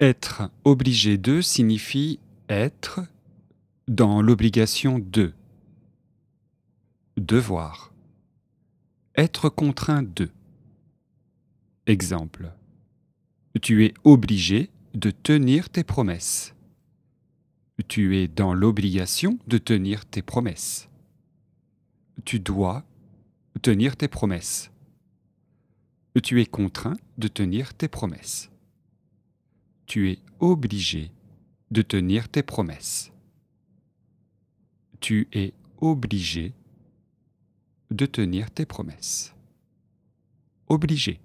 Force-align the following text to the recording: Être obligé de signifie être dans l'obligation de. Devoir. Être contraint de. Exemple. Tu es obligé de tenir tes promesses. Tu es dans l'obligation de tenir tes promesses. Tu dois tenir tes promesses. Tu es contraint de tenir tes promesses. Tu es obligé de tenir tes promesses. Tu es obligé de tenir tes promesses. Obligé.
Être 0.00 0.50
obligé 0.64 1.16
de 1.16 1.40
signifie 1.40 2.20
être 2.50 3.00
dans 3.88 4.20
l'obligation 4.20 4.98
de. 4.98 5.32
Devoir. 7.16 7.94
Être 9.16 9.48
contraint 9.48 10.02
de. 10.02 10.28
Exemple. 11.86 12.52
Tu 13.62 13.86
es 13.86 13.94
obligé 14.04 14.68
de 14.92 15.10
tenir 15.10 15.70
tes 15.70 15.82
promesses. 15.82 16.54
Tu 17.88 18.18
es 18.18 18.28
dans 18.28 18.52
l'obligation 18.52 19.38
de 19.46 19.56
tenir 19.56 20.04
tes 20.04 20.20
promesses. 20.20 20.90
Tu 22.26 22.38
dois 22.38 22.84
tenir 23.62 23.96
tes 23.96 24.08
promesses. 24.08 24.70
Tu 26.22 26.42
es 26.42 26.46
contraint 26.46 26.98
de 27.16 27.28
tenir 27.28 27.72
tes 27.72 27.88
promesses. 27.88 28.50
Tu 29.96 30.10
es 30.10 30.18
obligé 30.40 31.10
de 31.70 31.80
tenir 31.80 32.28
tes 32.28 32.42
promesses. 32.42 33.10
Tu 35.00 35.26
es 35.32 35.54
obligé 35.78 36.52
de 37.90 38.04
tenir 38.04 38.50
tes 38.50 38.66
promesses. 38.66 39.34
Obligé. 40.66 41.18